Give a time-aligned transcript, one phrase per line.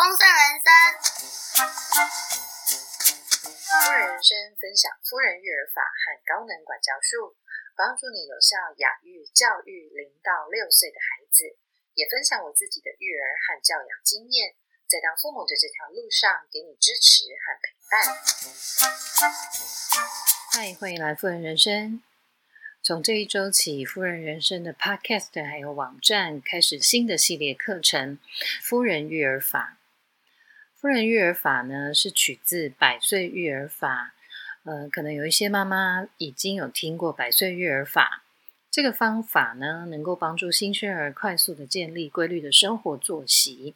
[0.00, 0.72] 丰盛人生。
[3.68, 7.36] 夫人人生分享夫人育儿法和高能管教术，
[7.76, 11.52] 帮助你有效养育教育零到六岁的孩子，
[11.92, 14.56] 也分享我自己的育儿和教养经验，
[14.88, 18.00] 在当父母的这条路上给你支持和陪伴。
[20.56, 22.02] 嗨，欢迎来夫人人生。
[22.82, 28.18] 从这一周起，夫人人生的 Podcast 还有网站开始新的系列课程——
[28.64, 29.76] 夫人育儿法。
[30.80, 34.14] 夫人育儿法呢，是取自百岁育儿法。
[34.64, 38.22] 呃，可能有一些妈妈已经有听过百岁育儿法。
[38.70, 43.74] 这个方法呢，能够帮助新生儿快速的建立规律的生活作息，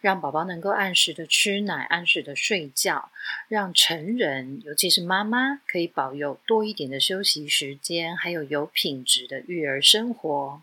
[0.00, 3.10] 让宝宝能够按时的吃奶、按时的睡觉，
[3.48, 10.62] 让成人，尤其是妈妈，可以保有多一点的休息时间，还有有品质的育儿生活。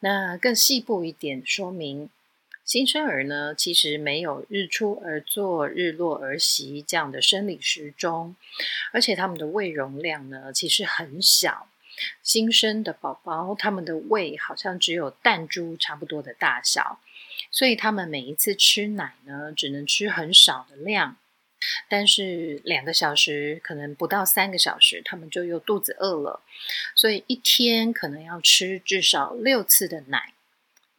[0.00, 2.10] 那更细部一点说明，
[2.64, 8.34] 新生儿呢，其实没有日出而作、日落而息这样的生理时钟，
[8.90, 11.68] 而且他们的胃容量呢，其实很小。
[12.22, 16.98] 新生的宝宝，他们的胃好像只有弹珠差不多的大小，
[17.50, 21.16] 所以他们每一次吃奶呢，只能吃很少的量。
[21.88, 26.42] 但是两个小时，可能不到三个小时，他们就又肚子饿了，
[26.94, 30.33] 所以一天可能要吃至少六次的奶。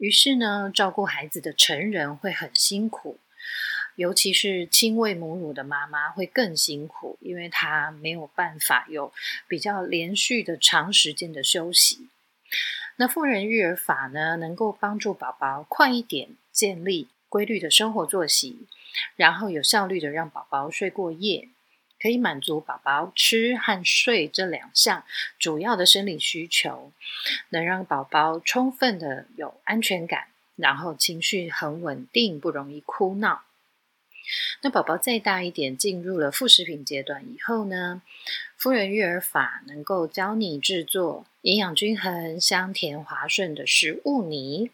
[0.06, 3.18] 于是呢，照顾孩子的成人会很辛苦。
[3.96, 9.12] 尤其是亲喂母乳的妈妈会更辛苦，因为她没有办法有
[9.48, 12.08] 比较连续的长时间的休息。
[12.98, 18.68] 那妇人育儿法呢，能够帮助宝宝快一点建立规律的生活作息，
[19.16, 21.50] 然后有效率的让宝宝睡过夜，
[22.06, 25.04] 可以满足宝宝吃和睡这两项
[25.40, 26.92] 主要的生理需求，
[27.50, 33.42] 能让宝宝充分的有安全感，然后情绪很稳定，不容易哭闹。
[34.62, 38.04] 那宝宝再大一点，进入了副食品阶段以后呢，
[38.56, 44.70] 夫人育儿法能够教你制作营养均衡、香甜滑顺的食物泥，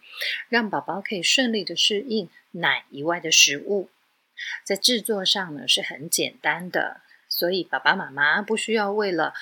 [0.50, 3.90] 让宝宝可以顺利的适应奶以外的食物。
[4.66, 7.00] 在制作上呢是很简单的，
[7.32, 9.34] 所以爸爸妈妈不需要为了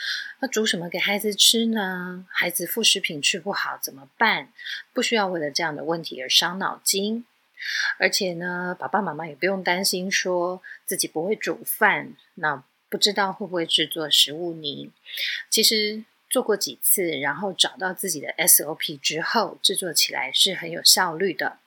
[0.41, 2.25] 要煮什么给孩子吃呢？
[2.29, 4.53] 孩子副食品吃不好怎么办？
[4.93, 7.25] 不需要为了这样的问题而伤脑筋。
[7.97, 14.91] 而且呢，爸爸妈妈也不用担心说自己不会煮饭，那不知道会不会制作食物泥。
[15.49, 21.57] 其实做过几次，然后找到自己的 SOP 之后，制作起来是很有效率的。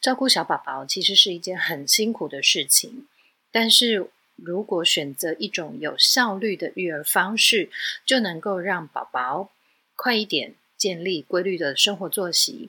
[0.00, 3.08] 照顾小宝宝其实是一件很辛苦的事情，
[3.50, 7.70] 但是如果选择一种有效率的育儿方式，
[8.04, 9.50] 就能够让宝宝
[9.94, 10.54] 快一点。
[10.78, 12.68] 建立规律的生活作息，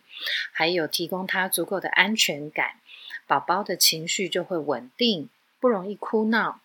[0.53, 2.79] 还有提供他足够的安全感，
[3.27, 5.29] 宝宝的情绪就会稳定，
[5.59, 6.61] 不容易哭闹。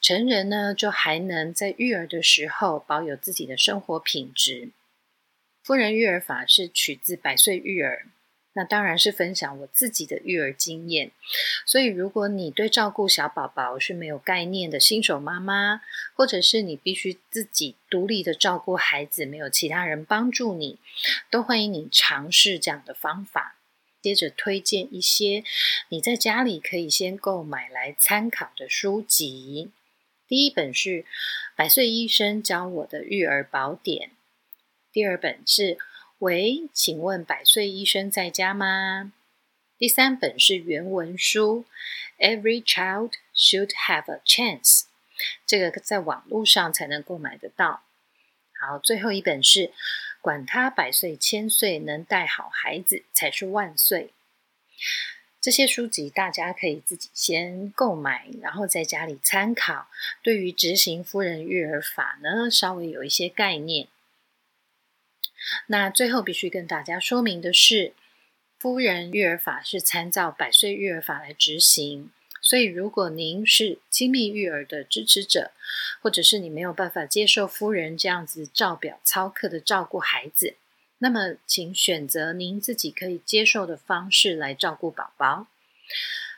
[0.00, 4.70] 成人呢，就还能在育儿的时候保有自己的生活品质。
[5.62, 8.06] 夫人育儿法是取自百岁育儿。
[8.58, 11.12] 那当然是分享我自己的育儿经验，
[11.64, 15.80] 所以如果你对照顾小宝宝是没有概念的新手妈妈，
[16.14, 20.80] 或者是你必须自己独立的照顾孩子，没有其他人帮助你，
[21.30, 23.54] 都欢迎你尝试这样的方法。
[24.02, 25.44] 接着推荐一些
[25.90, 29.70] 你在家里可以先购买来参考的书籍。
[30.26, 30.90] 第一本是
[31.54, 34.08] 《百岁医生教我的育儿宝典》，
[34.92, 35.78] 第二本是。
[36.18, 39.12] 喂，请问百岁医生在家吗？
[39.78, 41.64] 第三本是原文书
[42.18, 44.86] ，Every child should have a chance，
[45.46, 47.84] 这个在网络上才能购买得到。
[48.60, 49.72] 好，最后一本是
[50.20, 54.12] 管他百岁千岁，能带好孩子才是万岁。
[55.40, 59.86] 这些书籍大家可以自己先购买，然后在家里参考，
[60.20, 63.86] 对于执行夫人育儿法呢，稍微有一些概念。
[65.66, 67.92] 那最后必须跟大家说明的是，
[68.58, 75.52] 夫人育儿法是参照百岁育儿法来执行，所以如果您是亲密育儿的支持者，
[76.00, 80.56] 或者是你没有办法接受夫人这样子照表操课的照顾孩子，
[80.98, 85.46] 那么请选择您自己可以接受的方式来照顾宝宝。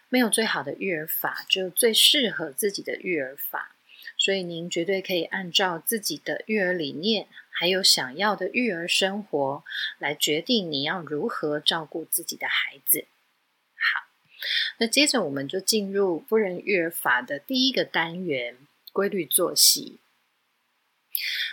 [0.08, 3.75] 没有最好的育儿法，只有最适合自己的育儿法。
[4.20, 9.64] 所以您绝对可以按照自己的育儿理念，还有想要的育儿生活，
[9.99, 13.06] 来决定你要如何照顾自己的孩子。
[13.75, 14.06] 好，
[14.76, 18.58] 那接着我们就进入夫人育儿法的第一个单元——
[18.93, 20.00] 规律作息。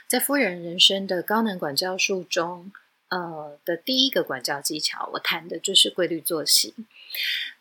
[0.05, 2.73] 在夫人人生的高能管教术中，
[3.07, 6.73] 呃的第一个管教技巧，我谈的就是规律作息。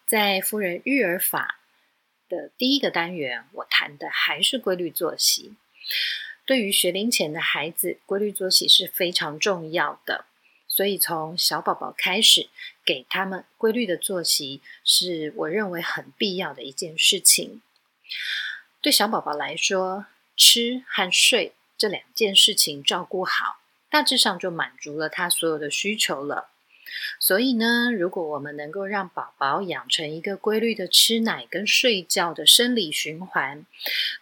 [0.05, 1.61] 在夫人育儿法
[2.29, 5.55] 的第一个单元，我谈的还是规律作息。
[6.45, 10.27] 对于学龄前的孩子，规律作息是非常重要的。
[10.69, 12.49] 所以从小宝宝开始，
[12.85, 17.63] 给他们规律的作息，是我认为很必要的一件事情。
[18.81, 20.07] 对小宝宝来说，
[20.37, 26.51] 吃和睡这两件事情照顾好，大致上就满足了他所有的需求了。
[27.19, 33.67] 所以呢，如果我们能够让宝宝养成一个规律的吃奶跟睡觉的生理循环，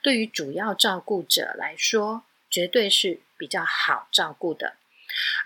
[0.02, 4.74] 对于主要照顾者来说，绝对是比较好照顾的，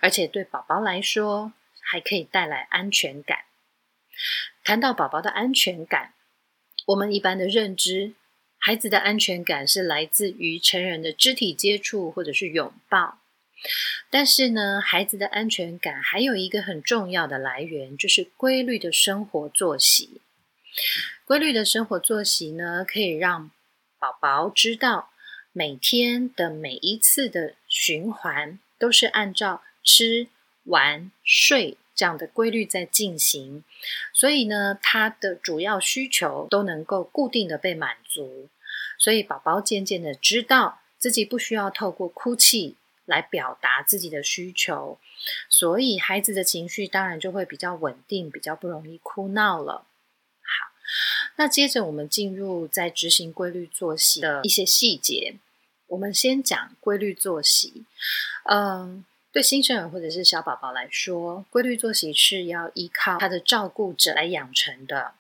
[0.00, 3.44] 而且对宝宝来说，还可以带来安全感。
[4.62, 6.12] 谈到宝宝的安全感，
[6.86, 8.14] 我们一般的认知。
[8.60, 13.18] 孩子的安全感是来自于成人的肢体接触或者是拥抱，
[14.10, 20.20] 但是呢，孩子的安全感还有一个很重要的来源，就是规律的生活作息。
[21.24, 23.50] 规律的生活作息呢，可以让
[23.98, 25.10] 宝宝知道
[25.52, 30.28] 每天的每一次的循环都是按照吃、
[30.64, 31.76] 玩、睡。
[31.98, 33.64] 这样的规律在进行，
[34.12, 38.48] 所以呢，他的主要需求都能够固定的被满足，
[38.96, 42.76] 所以宝宝渐渐的知道自己不需要透过哭泣
[43.08, 44.98] 来表达自己的需求，
[45.48, 49.86] 所以孩子的情绪当然就会比较稳定，比较不容易哭闹了。
[50.42, 50.70] 好，
[51.36, 55.34] 那接着我们进入在执行规律作息的一些细节，
[55.88, 57.84] 我们先讲规律作息，
[58.44, 59.04] 嗯。
[59.30, 65.12] 对新生儿或者是小宝宝来说，规律作息是要依靠他的照顾者来养成的。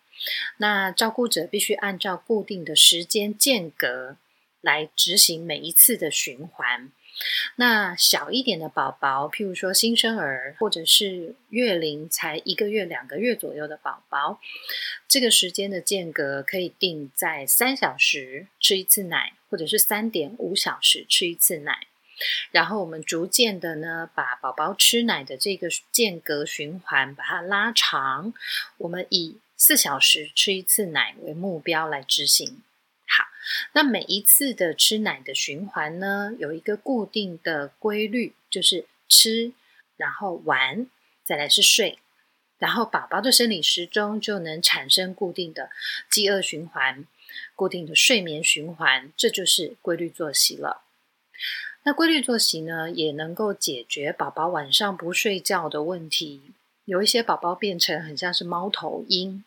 [0.56, 4.16] 那照顾者必须按照固定的时间间隔
[4.62, 6.90] 来执行每一次的循环。
[7.56, 14.40] 那小一点的宝宝，譬如说新生儿，或者是月龄才一个月、两个月左右的宝宝，
[15.08, 21.86] 这个时间的间隔可以定在三小时吃一次奶，或者是三点五小时吃一次奶。
[22.50, 28.34] 然后我们逐渐的呢，把宝宝吃奶的这个间隔循环把它拉长。
[28.78, 32.62] 我们以四小时吃一次奶为目标来执行。
[33.72, 39.52] 那每一次的吃奶的循环呢，有一个固定的规律，就是吃，
[39.96, 40.86] 然后玩，
[41.24, 41.98] 再来是睡，
[42.58, 45.70] 然后宝宝的生理时钟就能产生固定的
[46.10, 47.06] 饥饿循环、
[47.54, 50.82] 固定的睡眠循环，这就是规律作息了。
[51.84, 56.52] 那规律作息呢，也能够解决宝宝晚上不睡觉的问题。
[56.84, 59.44] 有一些宝宝变成很像是猫头鹰，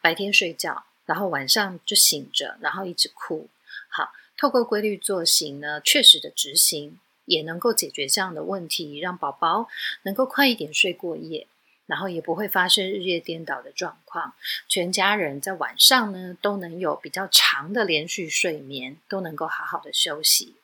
[0.00, 3.48] 白天睡觉，然后晚上就醒着，然后一直哭。
[3.88, 9.66] 好，透过规律作息呢，确实的执行，也能够解决这样的问题，让宝宝
[10.02, 11.48] 能够快一点睡过夜，
[11.86, 14.34] 然后也不会发生日夜颠倒的状况。
[14.68, 20.54] 全家人在晚上呢，都能有比较长的连续睡眠，都能够好好的休息。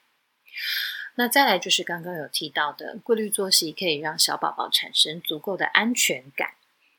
[1.16, 6.50] 那再来就是刚刚有提到的规律作息，可以让小宝宝产生足够的安全感，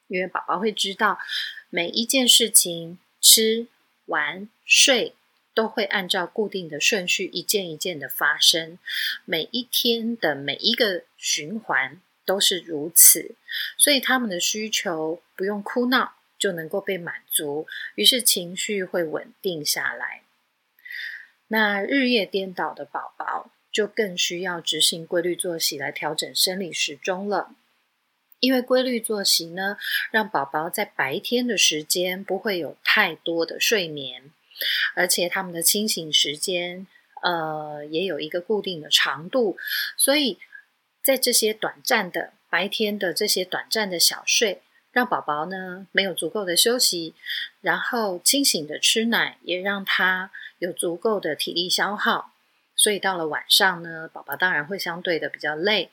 [0.08, 1.18] 因为宝宝会知道
[1.70, 3.68] 每一件事情吃、
[4.06, 5.14] 玩、睡
[5.54, 8.80] 都会按照固定的顺序一件一件的发生，
[9.26, 13.36] 每一天的每一个循环都是如此，
[13.78, 20.22] 所以他们的需求不用哭闹就能够被满足，于是情绪会稳定下来。
[21.50, 23.52] 那日夜颠倒的宝宝。
[23.69, 27.54] 就更需要执行规律作息来调整生理时钟了，
[28.40, 29.78] 因为规律作息呢，
[30.10, 34.31] 让宝宝在白天的时间不会有太多的睡眠，
[34.95, 36.87] 而且他们的清醒时间，
[37.21, 39.56] 呃，也有一个固定的长度，
[39.95, 40.39] 所以
[41.04, 47.13] 在这些短暂的白天的这些短暂的小睡，让宝宝呢没有足够的休息，
[47.61, 52.33] 然后清醒的吃奶，也让他有足够的体力消耗。
[52.75, 55.92] 所以到了晚上呢，宝宝当然会相对的比较累，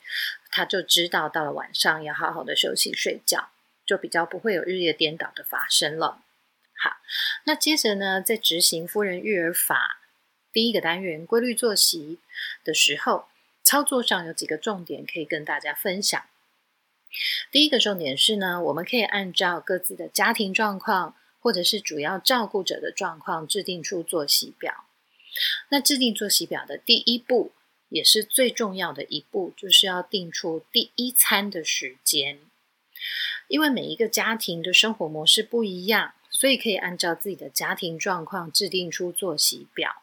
[0.49, 3.49] 他就知道到了晚上要好好的休息睡觉，
[3.85, 6.23] 就比较不会有日夜颠倒的发生了。
[7.45, 10.01] 那接着呢，在执行夫人育儿法
[10.51, 12.19] 第一个单元规律作息
[12.63, 13.27] 的时候，
[13.63, 16.21] 操作上有几个重点可以跟大家分享。
[17.51, 24.85] 第一个重点是呢，我们可以按照各自的家庭状况或者是主要照顾者的状况，制定出作息表。
[25.69, 27.51] 那制定作息表的第一步，
[27.89, 32.39] 也是最重要的一步，就是要定出第一餐的时间。
[33.47, 40.01] 因为每一个家庭的生活模式不一样，所以可以按照自己的家庭状况制定出作息表。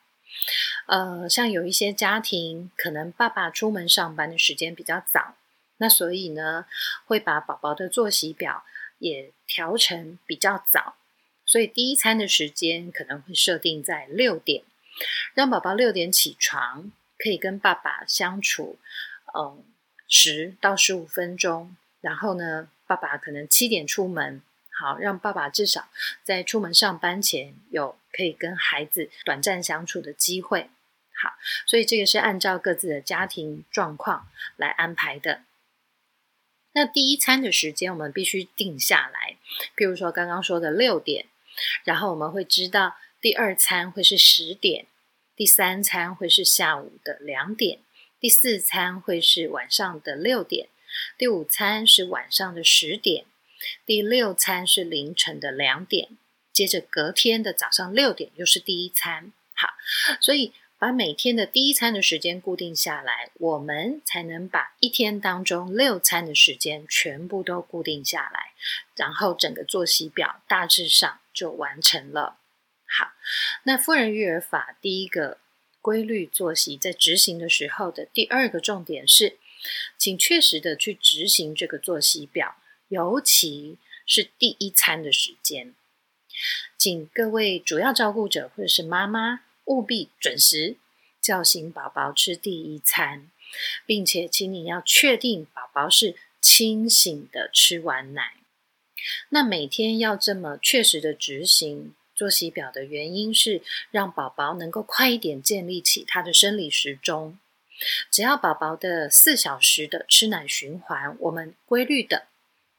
[0.87, 5.37] 呃，像有一些家庭，可能爸爸出门上班的时间比较早，
[5.77, 6.65] 那所以呢，
[7.05, 8.65] 会把宝宝的作息表
[8.99, 10.95] 也调成比较早。
[11.45, 14.63] 所以第一餐的时间可能会设定在六点，
[15.35, 18.79] 让宝宝六点起床，可以跟爸爸相处，
[19.39, 19.63] 嗯，
[20.09, 21.77] 十到十五分钟。
[22.01, 24.41] 然后呢，爸爸可能七点出门，
[24.79, 25.89] 好，让爸爸至少
[26.23, 30.71] 在出门上班前有可以跟孩子短暂相处的机会。
[31.15, 31.35] 好，
[31.67, 35.43] 所以这个是按照各自的家庭状况来安排的。
[36.73, 39.37] 那第一餐的时间我们必须定下来，
[39.77, 41.27] 譬如说刚刚说的六点，
[41.85, 44.87] 然后我们会知道第二餐会是十点，
[45.37, 47.81] 第三餐会是下午的两点，
[48.19, 50.69] 第四餐会是晚上的六点，
[51.19, 53.27] 第五餐是晚上的十点，
[53.85, 56.17] 第六餐是凌晨的两点，
[56.53, 59.33] 接着隔天的早上六点又是第一餐。
[59.55, 59.69] 好，
[60.21, 60.53] 所以。
[60.83, 68.51] 把每天的第一餐的时间固定下来，我们才能把一天当中六餐的时间全部都固定下来，
[68.97, 72.37] 然后整个作息表大致上就完成了。
[72.85, 73.13] 好，
[73.63, 75.39] 那富人育儿法第一个
[75.81, 79.39] 规律作息在执行的时候的第二个重点是，
[79.97, 82.57] 请确实的去执行这个作息表，
[82.93, 85.75] 尤其是第一餐的时间，
[86.77, 89.41] 请各位主要照顾者或者是妈妈。
[89.67, 90.77] 务必准时
[91.21, 93.31] 叫醒宝宝吃第一餐，
[93.87, 98.35] 并且请你要确定宝宝是清醒的吃完奶。
[99.29, 107.39] 那每天要这么确实的执行作息表的原因是，让宝宝能够快一点建立起他的生理时钟。
[108.11, 112.27] 只要宝宝的四小时的吃奶循环，我们规律的。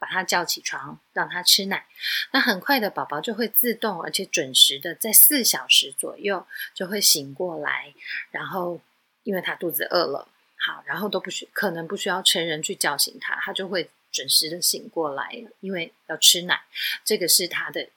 [0.04, 1.86] 把他叫起床，让他吃奶，
[2.34, 7.94] 那很快的宝宝就会自动而且准时的在四小时左右就会醒过来，
[8.30, 8.82] 然后
[9.24, 16.64] 因为他肚子饿了，好，然后都不需可能不需要成人去叫醒他，他就会准时的醒过来，因为要吃奶，
[17.06, 17.88] 这个是他的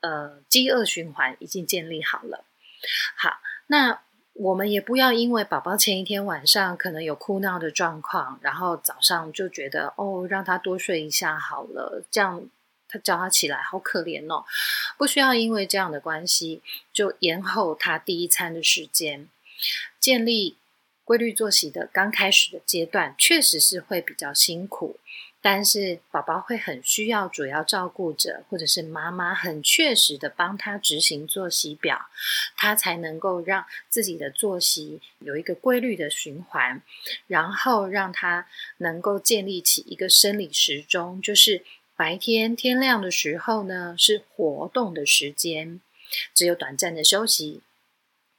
[0.00, 2.46] 呃饥饿循环已经建立好了。
[3.14, 4.00] 好，那。
[4.34, 12.48] 我们也不要因为宝宝前一天晚上可能有哭闹的状况，然后早上就觉得哦，让他多睡一下好了，这样
[12.88, 14.44] 他叫他起来好可怜哦。
[14.96, 16.62] 不需要因为这样的关系
[16.92, 19.28] 就延后他第一餐的时间，
[20.00, 20.56] 建立
[21.04, 24.96] 规律作息的刚开始的阶段，确实是会比较辛苦。
[25.44, 32.06] 但是宝宝会很需要主要照顾者或者是妈妈很确实的帮他执行作息表，
[32.56, 36.80] 他才能够让自己的作息有一个规律的循环，
[37.26, 38.46] 然后让他
[38.76, 41.64] 能够建立起一个生理时钟，就是
[41.96, 45.80] 白天天亮的时候呢是活动的时间，
[46.32, 47.62] 只有短暂的休息，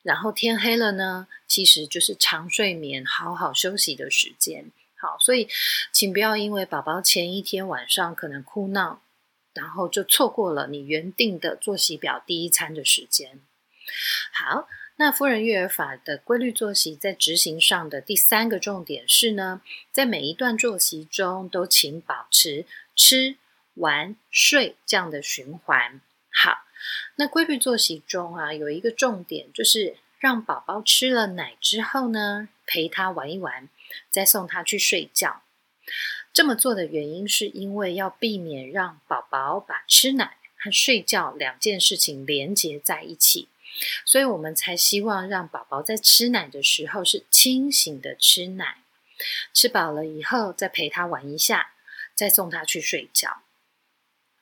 [0.02, 4.72] 然后天黑了呢其实就是长睡眠、好好休息的时间。
[5.04, 5.50] 好，所以
[5.92, 9.02] 请不要因为宝宝前一天晚上可能哭闹，
[9.54, 13.38] 然后就错过了你原定的作息表第一餐的时间。
[14.32, 23.36] 好，那夫人育儿法的规律作息在执行上的第三个重点是呢，在每一段作息中都请保持吃、
[23.74, 26.00] 玩、睡这样的循环。
[26.32, 26.60] 好，
[27.16, 33.68] 那规律作息中啊，有一个重点就是让宝宝吃了奶之后呢，陪他玩一玩。
[34.10, 35.44] 再送他去睡觉。
[36.32, 43.50] 这么做的原因，是因为要避免让宝宝把吃奶和睡觉两件事情连接在一起，
[44.06, 48.78] 所以我们才希望让宝宝在吃奶的时候是清醒的吃奶，
[49.54, 51.74] 吃饱了以后再陪他玩一下，
[52.16, 53.44] 再送他去睡觉。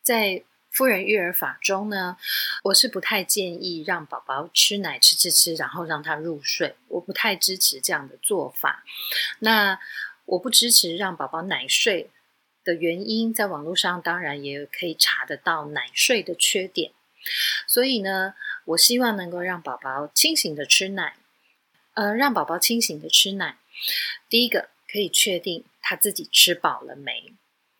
[0.01, 2.15] 在夫人育儿法中呢，
[2.63, 6.75] 我是不太建议让宝宝吃奶吃吃吃，然后让他入睡。
[6.87, 8.85] 我不太支持这样的做法。
[9.39, 9.77] 那
[10.23, 12.09] 我不支持让宝宝奶睡
[12.63, 16.93] 的原因，在网络上当然也可以查得到奶睡的缺点。
[17.67, 21.17] 所以呢，我希望能够让宝宝清醒的吃奶。
[21.95, 23.57] 呃，让宝宝清醒的吃奶，
[24.29, 27.33] 第一个可以确定他自己吃饱了没。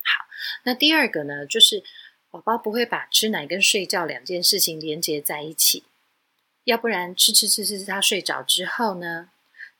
[0.04, 0.26] 好，
[0.64, 1.82] 那第二个呢，就是。
[2.32, 5.84] 宝宝不会把吃奶跟睡觉两件事情连接在一起，
[6.64, 9.30] 要不然吃吃吃吃，他睡着之后呢，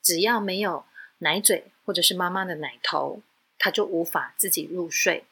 [0.02, 0.84] 只要没有
[1.18, 3.22] 奶嘴或者是妈妈的奶头，
[3.58, 5.24] 他就无法自己入睡。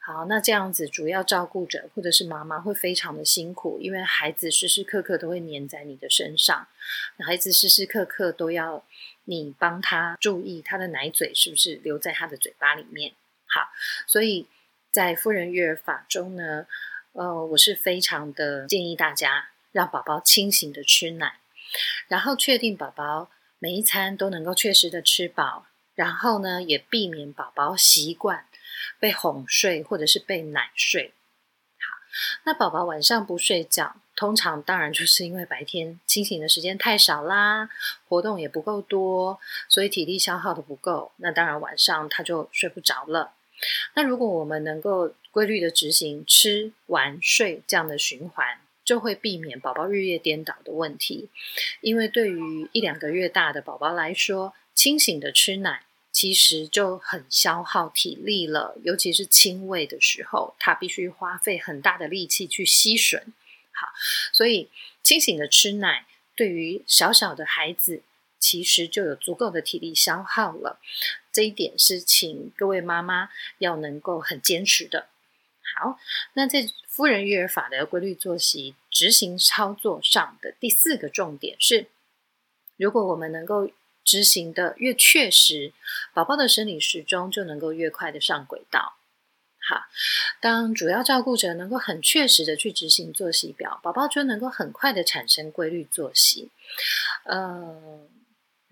[0.00, 6.66] 好，那这样子主要照顾者或者是妈妈会非常的辛苦，因为孩子时时刻刻都会黏在你的身上，
[7.24, 8.84] 孩子时时刻刻都要
[9.26, 13.12] 你帮他注意他的奶嘴是不是留在他的嘴巴里面。
[13.46, 13.68] 好，
[14.08, 14.48] 所以。
[14.94, 16.68] 在夫人育儿法中呢，
[17.14, 21.40] 呃，我是非常的建议大家让宝宝清醒的吃奶，
[22.06, 28.46] 然后确定宝宝每一餐都能够确实的吃饱，然后呢，也避免宝宝习惯
[29.00, 31.12] 被哄睡或者是被奶睡。
[31.80, 31.98] 好，
[32.44, 37.68] 那宝宝晚上不睡觉，通常当然就是因为白天清醒的时间太少啦，
[38.08, 41.10] 活动也不够多，所以体力消耗的不够。
[41.16, 43.32] 那当然晚上他就睡不着了。
[43.94, 51.28] 那如果我们能够规律的执行吃、玩、睡这样的循环，就会避免宝宝日夜颠倒的问题。
[51.80, 63.22] 因为对于一两个月大的宝宝来说，清醒的吃奶其实就很消耗体力了，尤其是亲喂的时候，他必须花费很大的力气去吸吮。
[63.72, 63.88] 好，
[64.32, 64.68] 所以
[65.02, 66.06] 清醒的吃奶
[66.36, 68.02] 对于小小的孩子，
[68.44, 70.78] 其实就有足够的体力消耗了。
[71.32, 75.06] 这一点是请各位妈妈要能够很坚持的。
[75.76, 75.98] 好，
[76.34, 81.86] 那在夫人育儿法的规律作息执行操作上的第四个重点是，
[82.76, 83.70] 如果我们能够
[84.04, 85.72] 执行的越确实，
[86.12, 88.98] 宝宝的生理时钟就能够越快的上轨道。
[89.66, 89.86] 好，
[90.42, 96.50] 当主要照顾者能够很确实的去执行作息表，宝宝就能够很快的产生规律作息。
[97.24, 98.06] 呃，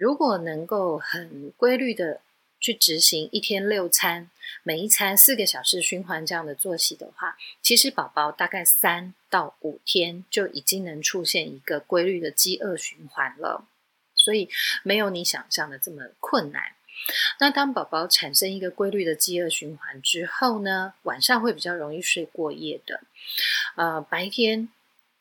[0.02, 2.20] 如果能够很规律的。
[2.64, 4.30] 去执行一天六餐，
[4.62, 13.66] 每一餐四个小时循环这样的作息的话，其实宝宝大概三到五天就已经能出现一个规律的饥饿循环了，
[14.14, 14.48] 所以
[14.84, 16.62] 没有你想象的这么困难。
[17.40, 23.00] 那当宝宝产生一个规律的饥饿循环之后呢，晚上会比较容易睡过夜的，
[23.74, 24.68] 呃，白天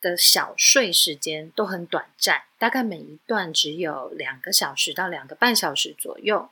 [0.02, 6.50] 的小睡时间都很短暂，大概每一段只有两个小时到两个半小时左右。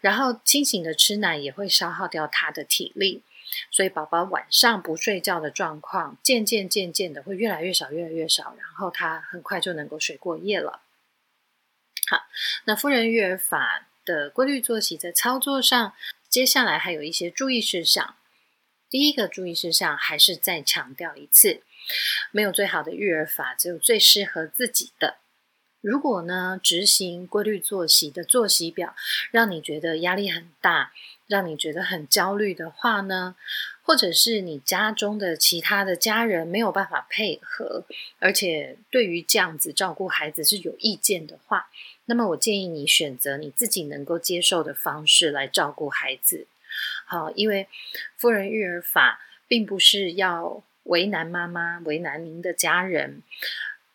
[0.00, 3.22] 然后清醒的吃奶也会消耗掉他的体力，
[3.70, 10.82] 所以宝宝晚上不睡觉的状况渐渐渐渐的会越来越少，越来越少，然后他很快就能够睡过夜了。
[12.06, 12.26] 好，
[12.66, 15.94] 那夫人育儿法的规律作息在操作上，
[16.28, 18.16] 接下来还有一些注意事项。
[18.88, 21.62] 第一个注意事项还是再强调一次，
[22.30, 25.16] 没有最好的育儿法，只有最适合自己的。
[25.80, 28.96] 如果呢，执行规律作息的作息表，
[29.30, 30.92] 让你觉得压力很大，
[31.28, 33.36] 让你觉得很焦虑的话呢，
[33.82, 37.84] 或者是你家中的其他的家人没有办法配合，
[38.18, 41.68] 而且对于这样子照顾孩子是有意见的话，
[42.06, 46.48] 那么我建议你选择你自己能够接受的方式来照顾孩子。
[47.04, 47.68] 好，因为
[48.16, 53.22] 夫人育儿法并不是要为难妈妈，为难您的家人，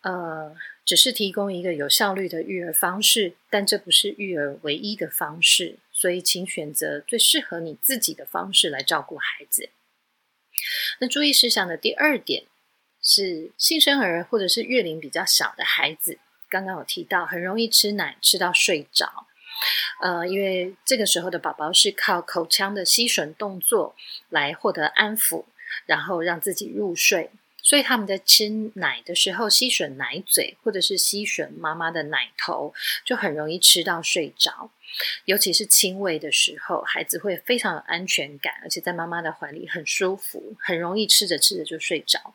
[0.00, 0.56] 呃。
[0.84, 9.70] 只是提供一个有效率的育儿方式，但这不是育儿唯一的方式，所以请选择最适合你自己的方式来照顾孩子。
[10.98, 12.46] 那注意事项的第二点
[13.00, 19.28] 是，新生儿或者是月龄比较小的孩子，刚刚有提到很容易吃奶吃到睡着，
[20.00, 23.94] 呃，因为这个时候的宝宝是靠口腔的吸吮动作
[24.28, 25.44] 来获得安抚，
[25.86, 27.30] 然后让自己入睡。
[27.64, 34.70] 所以他们在吃奶的时候，吸吮奶嘴或者是吸吮妈妈的奶头，就很容易吃到睡着。
[35.26, 42.34] 尤其是亲喂的时候，孩子会非常有安全感，而且在妈妈的怀里很舒服，很容易吃着吃着就睡着。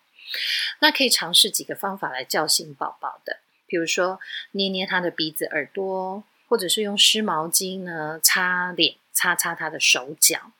[0.79, 4.19] 那可以尝试几个方法来叫醒宝宝的，比如说
[4.51, 10.51] 捏捏他的鼻子、耳朵，或者是用湿毛巾呢擦脸、擦擦他的手脚，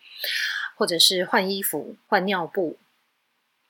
[0.78, 2.78] 或者是换衣服、换尿布。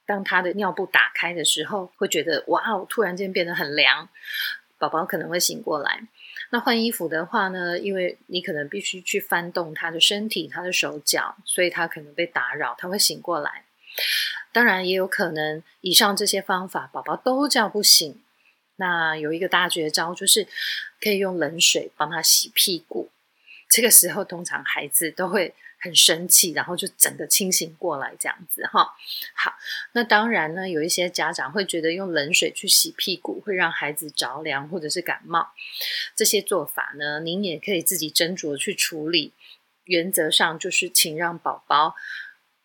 [0.05, 4.07] 当他的尿布打开的时候，会觉得哇哦，突然间变得很凉，
[4.77, 6.07] 宝宝可能会醒过来。
[6.49, 13.65] 那换衣服的话呢，因为你可能必须去翻动他的身体、他的手脚，所以他可能被打扰，他会醒过来。
[14.53, 18.21] 当然，也有可能以上这些方法宝宝都叫不醒。
[18.77, 20.47] 那有一个大绝招，就是
[21.01, 23.09] 可以用冷水帮他洗屁股。
[23.69, 25.53] 这个时候，通常孩子都会。
[25.79, 28.95] 很生气，然后就整个清醒过来，这样子哈。
[29.35, 29.53] 好，
[29.93, 35.51] 那当然呢，有一些家长会觉得用冷水去洗屁股会让孩子着凉或者是感冒。
[36.15, 39.33] 这些做法呢，您也可以自己斟酌去处理。
[39.85, 41.95] 原则上就是，请让宝宝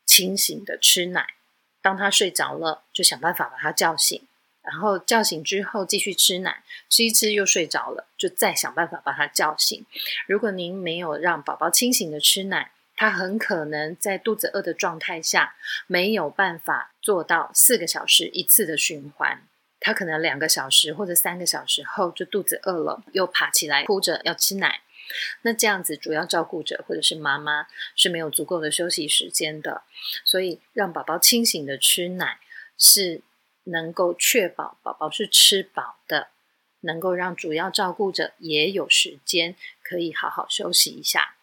[0.04, 1.34] 清醒的吃奶，
[1.80, 4.20] 当他睡着了，就想办法把他叫醒，
[4.62, 9.86] 然后叫醒之后继续吃奶，吃一吃又睡着了，就再想办法把他叫醒。
[10.26, 15.56] 如果您没有让宝宝清醒的吃奶，他很可能在肚子饿的状态下
[15.88, 19.42] 没有办法做到四个小时一次的循环，
[19.80, 24.82] 他可能两个小时或者三个小时后就肚子饿了，又爬起来哭着要吃奶。
[25.42, 29.82] 那这样子，主要照顾者或者是妈妈是没有足够的休息时间的，
[30.24, 32.38] 所以让宝宝清醒的吃奶
[32.78, 33.22] 是
[33.64, 36.28] 能够确保宝宝是吃饱的，
[36.82, 41.34] 能够让主要照顾者也有时间可以好好休息一下。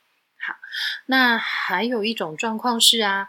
[0.42, 0.56] 好，
[1.08, 3.28] 那还有一种状况是啊，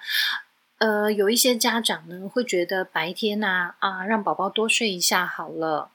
[0.79, 5.91] 呃，有一些家长呢会觉得白天呐啊，让宝宝多睡一下好了。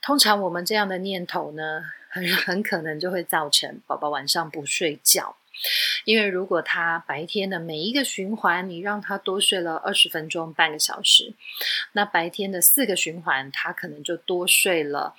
[0.00, 5.36] 通常我们这样的念头呢，很很可能就会造成宝宝晚上不睡觉。
[6.04, 11.34] 因为如果他白天的每一个循环，你让他多睡了二十分钟、半个小时，
[11.92, 15.14] 那白天的四个循环，他可能就多睡了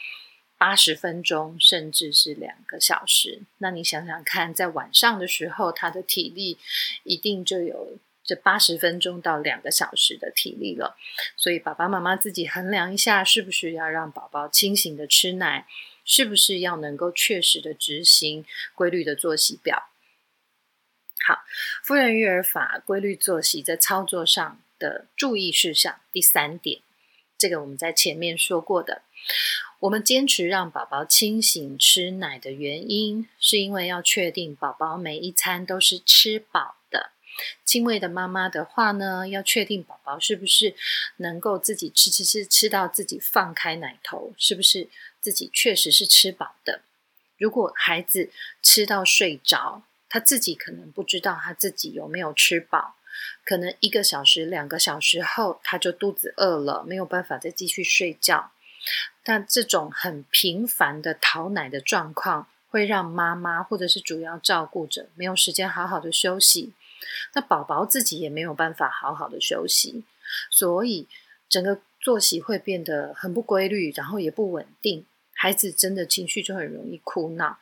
[0.59, 3.43] 八十分钟，甚至是两个小时。
[3.59, 6.59] 那你想想看，在晚上的时候，他的体力
[7.03, 10.97] 一定就有这八十分钟到两个小时的体力了。
[11.37, 15.65] 所以爸爸妈妈自己衡量一下，是不是要让宝宝清醒的吃奶，
[16.03, 18.45] 是不是要能够确实的执行
[18.75, 19.89] 规律的作息表。
[21.25, 21.39] 好，
[21.83, 26.81] 夫人育儿法规律作息在操作上的注意事项第三点，
[27.39, 29.01] 这个我们在前面说过的。
[29.79, 37.11] 我们坚持让宝宝清醒吃奶的原因，是因为要确定宝宝每一餐都是吃饱的。
[37.63, 40.75] 亲喂的妈妈的话呢，要确定宝宝是不是
[41.17, 44.89] 能够自己吃吃吃吃到自己放开奶头，是不是
[45.21, 46.81] 自己确实是吃饱的。
[47.37, 48.29] 如果孩子
[48.61, 52.95] 吃到睡着，他自己可能不知道他自己有没有吃饱，
[53.43, 58.51] 可能一个小时、两个小时后他就肚子饿了，没有办法再继续睡觉。
[59.23, 66.73] 但这种很频繁的讨奶的状况，会让妈妈或者是主要照顾者没有时间好好的休息，
[67.33, 70.03] 那宝宝自己也没有办法好好的休息，
[70.49, 71.07] 所以
[71.49, 77.59] 整个作息会变得很不规律，然后也不稳定，孩子真的情绪就很容易哭闹。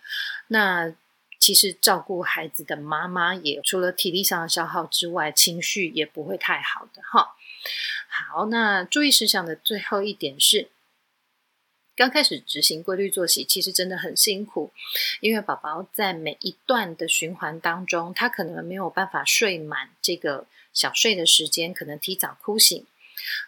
[0.48, 0.94] 那
[1.40, 7.36] 其实照顾孩子的妈妈也除了体力上的消耗之外，情绪也不会太好的哈。
[8.08, 10.70] 好，那注意事项的最后一点是，
[11.96, 14.72] 刚开始执行规律作息，其实真的很辛苦，
[15.20, 22.86] 因为宝宝在每一段的循环当中，他可能没有办法睡满这个小睡的时间，可能提早哭醒，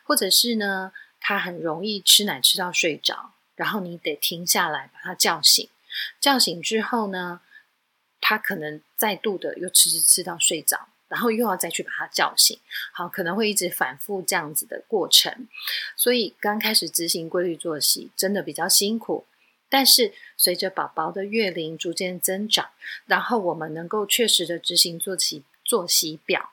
[0.04, 5.68] 或者是呢，他很容易吃奶吃到睡着，然后你得停下来把他叫醒，
[6.22, 7.42] 叫醒之后呢。
[8.30, 12.60] 他可能再度的又吃吃吃到睡着，然后又要再去把他叫醒，
[12.94, 15.48] 好，可能会一直反复这样子的过程。
[15.96, 19.26] 所以刚开始执行规律作息真的比较辛苦，
[19.68, 22.70] 但是随着宝宝的月龄逐渐增长，
[23.08, 26.52] 然后我们能够确实的执行作息作息表，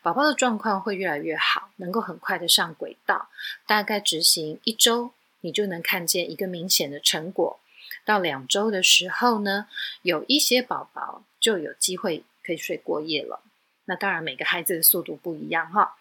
[0.00, 3.28] 宝宝的状况会越来越好，能够很快的上轨道。
[3.66, 7.60] 大概执行一周，你就能看见一个明显的成果。
[8.04, 9.66] 到两周的时候呢，
[10.02, 13.42] 有一些宝宝就有机会可以睡过夜了。
[13.86, 15.96] 那当然，每个孩子的速度不一样哈。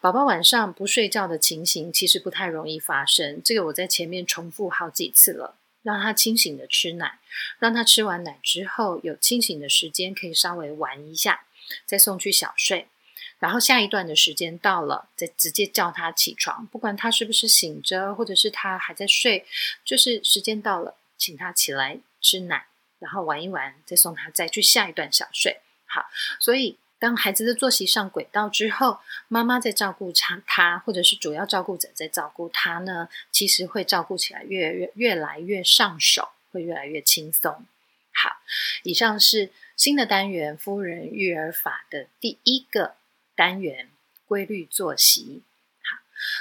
[0.00, 5.56] 宝宝晚上不睡觉的情形其实不太容易发生，这个我在前面重复好几次了。
[5.82, 7.18] 让他清醒的吃奶，
[7.58, 11.46] 让他吃完奶之后有清醒的时间可以稍微玩一下，
[11.86, 12.88] 再送去小睡。
[13.38, 19.46] 然后下一段的时间到了，再直接叫他起床，不管他是不是醒着，或者是他还在睡，
[19.82, 20.96] 就是时间到了。
[21.20, 22.66] 请他起来吃奶，
[22.98, 25.60] 然后玩一玩，再送他再去下一段小睡。
[25.84, 26.06] 好，
[26.38, 37.66] 所以当孩子的作息上轨道之后，妈妈在照顾他，他或者是主要照顾者在照顾他呢，其实会照顾起来越越越来越上手，会越来越轻松。
[38.12, 38.40] 好，
[38.82, 42.94] 以上是新的单元夫人育儿法的第一个
[43.36, 43.90] 单元——
[44.26, 45.42] 规律作息。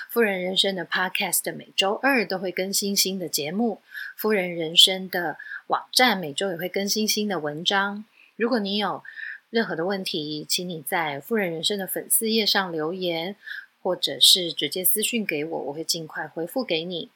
[0.10, 3.82] 夫人人生的 Podcast 每周二都会更新新的节目，
[4.16, 5.38] 夫人人生的
[5.68, 8.06] 网站每周也会更新新的文章。
[8.36, 9.04] 如果你有
[9.50, 13.36] 任何的问题，请你在夫人人生的粉丝页上留言，
[13.82, 17.10] 或者是直接私讯给我，我会尽快回复给你。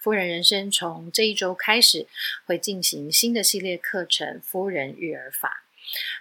[0.00, 2.06] 夫人人生从这一周开始
[2.46, 5.64] 会进行新的系列课程——夫人育儿法，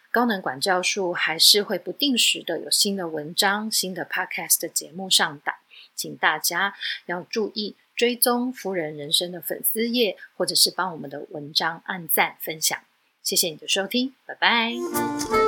[0.10, 5.53] 高能管教术还是会不定时的有新的文章、新的 Podcast 节目上档。
[5.97, 6.73] 请大家
[7.07, 12.79] 要注意追踪夫人人生的粉丝页，或者是帮我们的文章按赞分享。
[13.21, 15.46] 谢谢你的收听，拜拜。